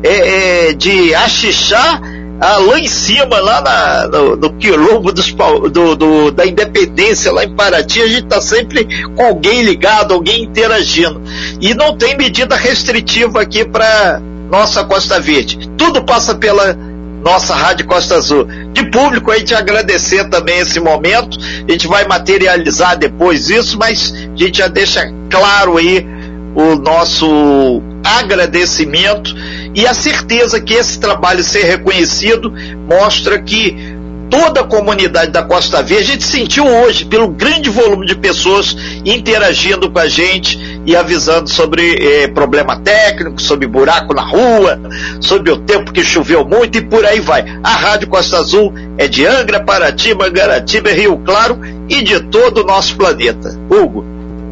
é, 0.03 0.69
é 0.69 0.73
de 0.73 1.15
achixá 1.15 2.01
ah, 2.41 2.57
lá 2.57 2.79
em 2.79 2.89
cima, 2.89 3.39
lá 3.39 3.61
na, 3.61 4.09
no, 4.09 4.37
no 4.37 4.53
quilombo 4.55 5.13
dos, 5.13 5.31
do, 5.71 5.95
do, 5.95 6.31
da 6.31 6.47
independência, 6.47 7.31
lá 7.31 7.45
em 7.45 7.55
Paraty, 7.55 8.01
a 8.01 8.09
gente 8.09 8.25
está 8.25 8.41
sempre 8.41 8.87
com 9.15 9.23
alguém 9.23 9.63
ligado, 9.63 10.15
alguém 10.15 10.45
interagindo. 10.45 11.21
E 11.61 11.75
não 11.75 11.97
tem 11.97 12.17
medida 12.17 12.57
restritiva 12.57 13.43
aqui 13.43 13.65
para 13.65 14.23
nossa 14.51 14.83
Costa 14.85 15.21
Verde. 15.21 15.71
Tudo 15.77 16.03
passa 16.03 16.35
pela 16.35 16.75
nossa 17.23 17.55
Rádio 17.55 17.87
Costa 17.87 18.15
Azul. 18.15 18.47
De 18.73 18.91
público, 18.91 19.31
a 19.31 19.39
gente 19.39 19.55
agradecer 19.55 20.29
também 20.31 20.61
esse 20.61 20.81
momento. 20.81 21.39
A 21.69 21.71
gente 21.71 21.87
vai 21.87 22.07
materializar 22.07 22.97
depois 22.97 23.51
isso, 23.51 23.79
mas 23.79 24.13
a 24.13 24.37
gente 24.37 24.59
já 24.59 24.67
deixa 24.67 25.03
claro 25.29 25.77
aí 25.77 26.07
o 26.55 26.75
nosso 26.77 27.83
agradecimento 28.03 29.35
e 29.75 29.87
a 29.87 29.95
certeza 29.95 30.61
que 30.61 30.75
esse 30.75 30.99
trabalho 30.99 31.43
ser 31.43 31.65
reconhecido 31.65 32.53
mostra 32.89 33.41
que 33.41 33.99
toda 34.31 34.61
a 34.61 34.65
comunidade 34.65 35.33
da 35.33 35.43
Costa 35.43 35.83
Verde, 35.83 36.03
a 36.03 36.13
gente 36.13 36.25
sentiu 36.25 36.65
hoje 36.65 37.05
pelo 37.05 37.29
grande 37.29 37.69
volume 37.69 38.07
de 38.07 38.15
pessoas 38.15 38.77
interagindo 39.05 39.91
com 39.91 39.99
a 39.99 40.09
gente 40.09 40.81
e 40.87 40.95
avisando 40.95 41.51
sobre 41.51 41.97
eh, 41.97 42.29
problema 42.29 42.79
técnico, 42.79 43.43
sobre 43.43 43.67
buraco 43.67 44.15
na 44.15 44.23
rua, 44.23 44.81
sobre 45.21 45.51
o 45.51 45.59
tempo 45.59 45.93
que 45.93 46.03
choveu 46.03 46.45
muito 46.45 46.79
e 46.79 46.81
por 46.81 47.05
aí 47.05 47.19
vai. 47.19 47.45
A 47.63 47.71
Rádio 47.71 48.09
Costa 48.09 48.39
Azul 48.39 48.73
é 48.97 49.09
de 49.09 49.27
Angra, 49.27 49.63
Paraty, 49.63 50.15
Mangaratiba, 50.15 50.91
Rio 50.91 51.19
Claro 51.19 51.59
e 51.89 52.03
de 52.03 52.21
todo 52.21 52.63
o 52.63 52.65
nosso 52.65 52.97
planeta. 52.97 53.59
Hugo. 53.69 54.05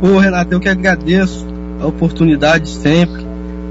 Ô 0.02 0.18
Renato, 0.18 0.52
eu 0.52 0.60
que 0.60 0.68
agradeço 0.68 1.46
a 1.80 1.86
oportunidade 1.86 2.68
sempre 2.68 3.27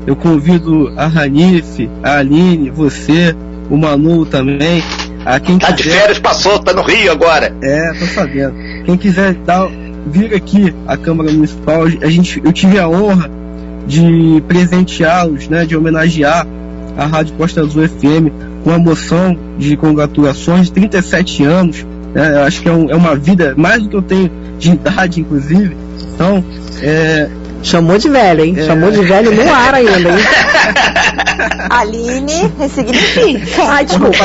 Eu 0.07 0.15
convido 0.15 0.93
a 0.95 1.05
Ranife, 1.05 1.89
a 2.01 2.19
Aline, 2.19 2.69
você, 2.71 3.35
o 3.69 3.75
Manu 3.75 4.25
também. 4.25 4.81
A 5.25 5.37
quem 5.37 5.59
tá 5.59 5.73
quiser... 5.73 5.89
de 5.89 5.97
férias, 5.97 6.19
passou, 6.19 6.57
tá 6.59 6.71
no 6.71 6.81
Rio 6.81 7.11
agora. 7.11 7.53
É, 7.61 7.91
tô 7.93 8.05
sabendo. 8.05 8.55
Quem 8.85 8.95
quiser 8.95 9.33
dar, 9.33 9.67
vir 10.09 10.33
aqui 10.33 10.73
à 10.87 10.95
Câmara 10.95 11.29
Municipal, 11.29 11.83
a 11.83 12.09
gente, 12.09 12.41
eu 12.41 12.53
tive 12.53 12.79
a 12.79 12.87
honra 12.87 13.29
de 13.85 14.41
presenteá-los, 14.47 15.49
né, 15.49 15.65
de 15.65 15.75
homenagear 15.75 16.47
a 16.97 17.05
Rádio 17.05 17.35
Costa 17.35 17.59
Azul 17.59 17.85
FM 17.85 18.63
com 18.63 18.71
a 18.71 18.79
moção 18.79 19.37
de 19.57 19.75
congratulações, 19.75 20.69
37 20.69 21.43
anos. 21.43 21.85
Né, 22.13 22.33
eu 22.33 22.43
acho 22.43 22.61
que 22.61 22.69
é, 22.69 22.71
um, 22.71 22.89
é 22.89 22.95
uma 22.95 23.13
vida, 23.13 23.53
mais 23.57 23.83
do 23.83 23.89
que 23.89 23.95
eu 23.97 24.01
tenho 24.01 24.31
de 24.57 24.71
idade, 24.71 25.19
inclusive. 25.19 25.75
Então, 26.13 26.43
é, 26.81 27.29
Chamou 27.67 27.97
de 27.97 28.09
velho, 28.09 28.45
hein? 28.45 28.55
É. 28.57 28.65
Chamou 28.65 28.89
de 28.89 29.01
velho 29.01 29.31
no 29.35 29.53
ar 29.53 29.73
ainda, 29.73 30.09
hein? 30.09 30.25
Aline 31.69 32.51
ressignifica. 32.57 33.63
Ai, 33.67 33.85
desculpa. 33.85 34.23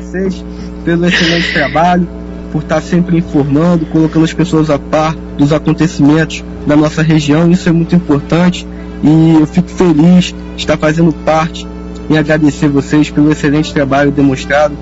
Vocês 0.00 0.44
pelo 0.84 1.06
excelente 1.06 1.52
trabalho, 1.52 2.08
por 2.52 2.62
estar 2.62 2.80
sempre 2.80 3.18
informando, 3.18 3.86
colocando 3.86 4.24
as 4.24 4.32
pessoas 4.32 4.68
a 4.68 4.78
par 4.78 5.14
dos 5.36 5.52
acontecimentos 5.52 6.44
da 6.66 6.76
nossa 6.76 7.02
região. 7.02 7.50
Isso 7.50 7.68
é 7.68 7.72
muito 7.72 7.94
importante 7.94 8.66
e 9.02 9.36
eu 9.40 9.46
fico 9.46 9.68
feliz 9.68 10.26
de 10.26 10.34
estar 10.56 10.76
fazendo 10.76 11.12
parte 11.12 11.66
e 12.10 12.18
agradecer 12.18 12.68
vocês 12.68 13.10
pelo 13.10 13.30
excelente 13.30 13.72
trabalho 13.72 14.10
demonstrado 14.10 14.76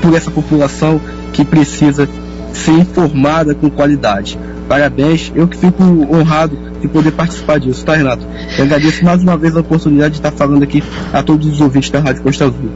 por 0.00 0.14
essa 0.14 0.30
população 0.30 1.00
que 1.32 1.44
precisa 1.44 2.08
ser 2.52 2.72
informada 2.72 3.54
com 3.54 3.70
qualidade. 3.70 4.38
Parabéns, 4.68 5.32
eu 5.34 5.46
que 5.46 5.56
fico 5.56 5.82
honrado 5.82 6.56
de 6.80 6.88
poder 6.88 7.12
participar 7.12 7.58
disso, 7.58 7.84
tá, 7.84 7.94
Renato? 7.94 8.26
Eu 8.56 8.64
agradeço 8.64 9.04
mais 9.04 9.22
uma 9.22 9.36
vez 9.36 9.56
a 9.56 9.60
oportunidade 9.60 10.14
de 10.14 10.18
estar 10.18 10.32
falando 10.32 10.62
aqui 10.62 10.82
a 11.12 11.22
todos 11.22 11.46
os 11.46 11.60
ouvintes 11.60 11.90
da 11.90 12.00
Rádio 12.00 12.22
Costa 12.22 12.44
Azul. 12.44 12.70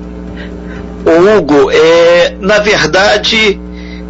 Hugo, 1.07 1.71
é, 1.71 2.37
na 2.41 2.59
verdade, 2.59 3.59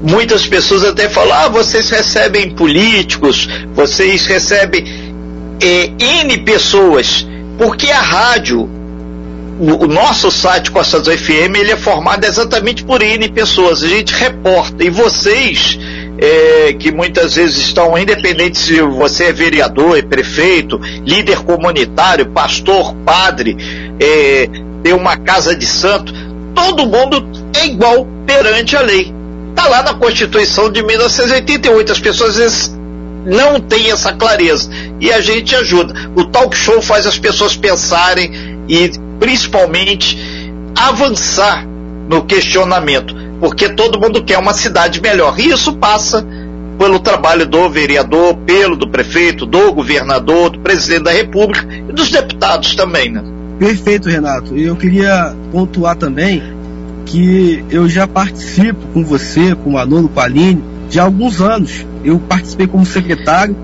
muitas 0.03 0.47
pessoas 0.47 0.85
até 0.85 1.09
falam: 1.09 1.35
ah, 1.35 1.49
vocês 1.49 1.91
recebem 1.91 2.51
políticos, 2.51 3.49
vocês 3.75 4.27
recebem 4.27 4.85
é, 5.61 5.91
N 6.23 6.39
pessoas, 6.39 7.27
porque 7.59 7.91
a 7.91 8.01
rádio, 8.01 8.69
o, 9.61 9.85
o 9.85 9.87
nosso 9.87 10.31
site 10.31 10.71
Costa 10.71 10.99
Azul 10.99 11.17
FM, 11.17 11.57
ele 11.59 11.73
é 11.73 11.77
formado 11.77 12.25
exatamente 12.25 12.85
por 12.85 13.03
N 13.03 13.29
pessoas. 13.29 13.83
A 13.83 13.89
gente 13.89 14.15
reporta 14.15 14.83
e 14.83 14.91
vocês 14.91 15.79
é, 16.19 16.73
que 16.73 16.91
muitas 16.91 17.35
vezes 17.35 17.59
estão, 17.59 17.97
independente 17.99 18.59
se 18.59 18.81
você 18.81 19.25
é 19.25 19.33
vereador, 19.33 19.99
é 19.99 20.03
prefeito, 20.03 20.79
líder 21.05 21.39
comunitário, 21.41 22.27
pastor, 22.27 22.95
padre, 23.05 23.57
é, 24.01 24.49
tem 24.83 24.93
uma 24.93 25.17
casa 25.17 25.55
de 25.55 25.67
santo, 25.67 26.13
todo 26.55 26.87
mundo 26.87 27.27
é 27.55 27.67
igual 27.67 28.07
perante 28.27 28.77
a 28.77 28.81
lei. 28.81 29.13
Está 29.51 29.69
lá 29.69 29.83
na 29.83 29.95
Constituição 29.95 30.71
de 30.71 30.83
1988. 30.83 31.93
As 31.93 31.99
pessoas 31.99 32.31
às 32.31 32.37
vezes 32.37 32.77
não 33.25 33.59
têm 33.59 33.91
essa 33.91 34.13
clareza. 34.13 34.71
E 35.01 35.11
a 35.11 35.21
gente 35.21 35.55
ajuda. 35.57 35.95
O 36.15 36.25
talk 36.27 36.55
show 36.57 36.81
faz 36.83 37.07
as 37.07 37.19
pessoas 37.19 37.57
pensarem 37.57 38.31
e, 38.69 38.91
principalmente, 39.19 40.19
avançar 40.77 41.67
no 42.09 42.25
questionamento 42.25 43.26
porque 43.41 43.69
todo 43.71 44.01
mundo 44.01 44.23
quer 44.25 44.39
uma 44.39 44.53
cidade 44.53 45.01
melhor. 45.01 45.39
E 45.39 45.51
isso 45.51 45.77
passa 45.77 46.27
pelo 46.79 46.99
trabalho 46.99 47.47
do 47.47 47.69
vereador, 47.71 48.37
pelo 48.39 48.77
do 48.77 48.89
prefeito, 48.89 49.47
do 49.47 49.73
governador, 49.73 50.51
do 50.51 50.61
presidente 50.61 51.05
da 51.05 51.11
República 51.11 51.67
e 51.73 51.93
dos 51.93 52.11
deputados 52.11 52.75
também, 52.75 53.11
né? 53.11 53.23
Perfeito, 53.59 54.09
Renato. 54.09 54.57
E 54.57 54.65
eu 54.65 54.77
queria 54.77 55.35
pontuar 55.51 55.97
também 55.97 56.43
que 57.07 57.65
eu 57.71 57.89
já 57.89 58.07
participo 58.07 58.81
com 58.93 59.05
você, 59.05 59.55
com 59.55 59.71
o 59.71 59.73
Manolo, 59.73 60.09
com 60.09 60.21
a 60.21 60.25
Aline, 60.25 60.63
de 60.91 61.01
alguns 61.01 61.41
anos. 61.41 61.87
Eu 62.05 62.19
participei 62.19 62.67
como 62.67 62.85
secretário, 62.85 63.57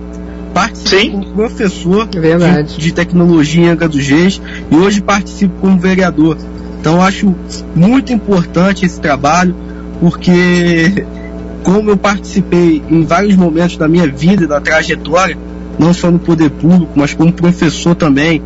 participei 0.55 1.11
como 1.11 1.27
professor 1.33 2.09
é 2.15 2.63
de, 2.63 2.77
de, 2.79 2.93
tecnologia 2.93 3.65
em 3.65 3.69
Angra 3.69 3.89
dos 3.89 4.07
Reis 4.07 4.41
e 4.71 4.75
hoje 4.77 5.01
participo 5.01 5.55
como 5.61 5.79
vereador. 5.79 6.39
Então 6.83 7.01
acho 7.01 7.33
muito 7.77 8.13
importante 8.13 8.85
esse 8.85 9.01
trabalho, 9.01 9.55
porque 10.01 11.07
como 11.63 11.91
eu 11.91 11.97
participei 11.97 12.83
em 12.91 13.05
vários 13.05 13.37
momentos 13.37 13.77
da 13.77 13.87
minha 13.87 14.09
vida, 14.09 14.49
da 14.49 14.61
trajetória, 14.61 15.39
não 15.79 15.95
só 15.95 16.11
no 16.11 16.19
poder 16.19 16.51
público, 16.51 16.91
mas 16.97 17.15
como 17.15 17.33
professor 17.33 17.95
também 17.95 18.43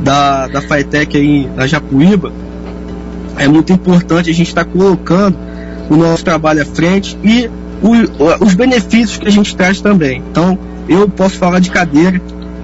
da, 0.00 0.46
da 0.48 0.62
FATEC 0.62 1.18
aí 1.18 1.50
na 1.54 1.66
Japuíba, 1.66 2.32
é 3.36 3.46
muito 3.46 3.70
importante 3.70 4.30
a 4.30 4.32
gente 4.32 4.48
estar 4.48 4.64
tá 4.64 4.70
colocando 4.70 5.36
o 5.90 5.96
nosso 5.96 6.24
trabalho 6.24 6.62
à 6.62 6.64
frente 6.64 7.18
e 7.22 7.50
o, 7.82 8.42
os 8.42 8.54
benefícios 8.54 9.18
que 9.18 9.28
a 9.28 9.30
gente 9.30 9.54
traz 9.54 9.82
também. 9.82 10.22
Então, 10.30 10.58
eu 10.88 11.06
posso 11.06 11.36
falar 11.36 11.58
de 11.58 11.70
cadeira 11.70 12.18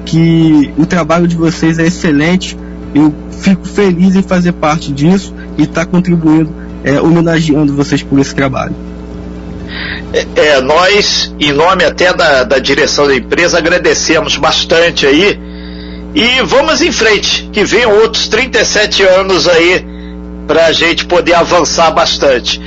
que 0.06 0.72
o 0.78 0.86
trabalho 0.86 1.28
de 1.28 1.36
vocês 1.36 1.78
é 1.78 1.86
excelente, 1.86 2.56
eu 2.94 3.12
fico 3.40 3.66
feliz 3.66 4.14
em 4.14 4.22
fazer 4.22 4.52
parte 4.52 4.92
disso 4.92 5.34
e 5.58 5.62
estar 5.62 5.84
tá 5.84 5.90
contribuindo, 5.90 6.54
é, 6.84 7.00
homenageando 7.00 7.74
vocês 7.74 8.02
por 8.02 8.18
esse 8.18 8.34
trabalho. 8.34 8.74
É, 10.12 10.26
é, 10.36 10.60
nós, 10.60 11.34
em 11.40 11.52
nome 11.52 11.84
até 11.84 12.12
da, 12.12 12.44
da 12.44 12.58
direção 12.58 13.06
da 13.06 13.16
empresa, 13.16 13.58
agradecemos 13.58 14.36
bastante 14.36 15.06
aí 15.06 15.38
e 16.14 16.42
vamos 16.44 16.80
em 16.80 16.92
frente, 16.92 17.50
que 17.52 17.64
venham 17.64 17.90
outros 17.98 18.28
37 18.28 19.02
anos 19.02 19.48
aí 19.48 19.84
para 20.46 20.66
a 20.66 20.72
gente 20.72 21.06
poder 21.06 21.34
avançar 21.34 21.90
bastante. 21.90 22.60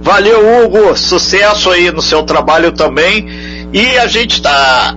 Valeu, 0.00 0.64
Hugo, 0.64 0.96
sucesso 0.96 1.70
aí 1.70 1.90
no 1.90 2.00
seu 2.00 2.22
trabalho 2.22 2.72
também 2.72 3.68
e 3.72 3.98
a 3.98 4.06
gente 4.06 4.36
está 4.36 4.96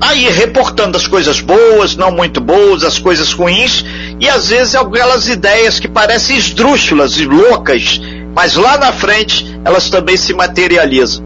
aí 0.00 0.28
reportando 0.28 0.96
as 0.96 1.06
coisas 1.06 1.40
boas, 1.40 1.94
não 1.94 2.10
muito 2.10 2.40
boas, 2.40 2.82
as 2.82 2.98
coisas 2.98 3.32
ruins, 3.32 3.84
e 4.24 4.28
às 4.30 4.48
vezes 4.48 4.74
aquelas 4.74 5.28
ideias 5.28 5.78
que 5.78 5.86
parecem 5.86 6.38
esdrúxulas 6.38 7.18
e 7.18 7.26
loucas, 7.26 8.00
mas 8.34 8.54
lá 8.54 8.78
na 8.78 8.90
frente 8.90 9.44
elas 9.62 9.90
também 9.90 10.16
se 10.16 10.32
materializam. 10.32 11.22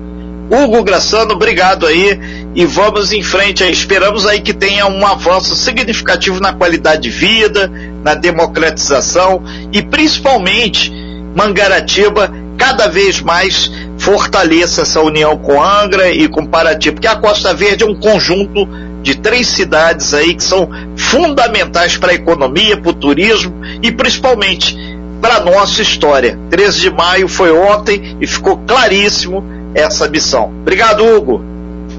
Hugo 0.51 0.83
Graçano, 0.83 1.35
obrigado 1.35 1.87
aí 1.87 2.19
e 2.57 2.67
vamos 2.67 3.13
em 3.13 3.23
frente 3.23 3.63
aí. 3.63 3.71
Esperamos 3.71 4.27
aí 4.27 4.41
que 4.41 4.53
tenha 4.53 4.87
um 4.87 5.07
avanço 5.07 5.55
significativo 5.55 6.41
na 6.41 6.53
qualidade 6.53 7.03
de 7.03 7.11
vida, 7.11 7.71
na 8.03 8.15
democratização 8.15 9.45
e 9.73 9.81
principalmente 9.81 10.93
Mangaratiba 11.37 12.33
cada 12.57 12.89
vez 12.89 13.21
mais 13.21 13.71
fortaleça 13.97 14.83
essa 14.83 15.01
união 15.01 15.39
com 15.39 15.63
Angra 15.63 16.11
e 16.11 16.27
com 16.27 16.45
Paraty, 16.45 16.91
porque 16.91 17.07
a 17.07 17.15
Costa 17.15 17.55
Verde 17.55 17.85
é 17.85 17.87
um 17.87 17.95
conjunto 17.95 18.67
de 19.03 19.17
três 19.17 19.49
cidades 19.49 20.13
aí 20.15 20.35
que 20.35 20.43
são 20.45 20.69
fundamentais 20.97 21.97
para 21.97 22.13
a 22.13 22.15
economia, 22.15 22.77
para 22.77 22.91
o 22.91 22.95
turismo 22.95 23.55
e 23.83 23.91
principalmente 23.93 24.77
para 25.21 25.37
a 25.37 25.41
nossa 25.41 25.83
história. 25.83 26.39
13 26.51 26.81
de 26.81 26.91
maio 26.91 27.29
foi 27.29 27.51
ontem 27.53 28.17
e 28.21 28.27
ficou 28.27 28.59
claríssimo 28.59 29.45
essa 29.75 30.09
missão. 30.09 30.53
Obrigado, 30.63 31.05
Hugo. 31.05 31.43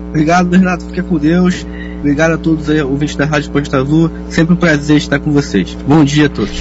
Obrigado, 0.10 0.52
Renato. 0.52 0.86
Fica 0.86 1.04
com 1.04 1.18
Deus. 1.18 1.66
Obrigado 2.00 2.34
a 2.34 2.38
todos 2.38 2.70
aí, 2.70 2.82
ouvintes 2.82 3.16
da 3.16 3.26
Rádio 3.26 3.52
Costa 3.52 3.78
Azul. 3.78 4.10
Sempre 4.30 4.54
um 4.54 4.58
prazer 4.58 4.98
estar 4.98 5.20
com 5.20 5.32
vocês. 5.32 5.76
Bom 5.86 6.04
dia 6.04 6.28
a 6.28 6.30
todos. 6.30 6.58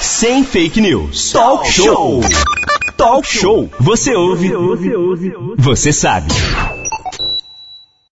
Sem 0.00 0.44
fake 0.44 0.80
news. 0.80 1.32
Talk 1.32 1.70
show. 1.70 2.20
Talk 2.96 3.26
show. 3.26 3.70
Você 3.78 4.14
ouve. 4.14 4.52
Você 5.56 5.92
sabe. 5.92 6.32